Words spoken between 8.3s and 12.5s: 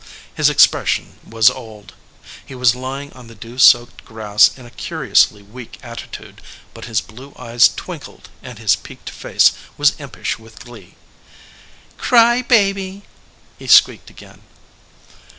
and his peaked face was impish with glee. "Cry